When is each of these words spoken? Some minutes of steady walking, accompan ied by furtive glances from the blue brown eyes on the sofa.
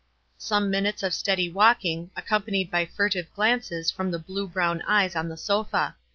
Some 0.39 0.71
minutes 0.71 1.03
of 1.03 1.13
steady 1.13 1.47
walking, 1.47 2.09
accompan 2.17 2.59
ied 2.59 2.71
by 2.71 2.87
furtive 2.87 3.31
glances 3.35 3.91
from 3.91 4.09
the 4.09 4.17
blue 4.17 4.47
brown 4.47 4.81
eyes 4.87 5.15
on 5.15 5.29
the 5.29 5.37
sofa. 5.37 5.95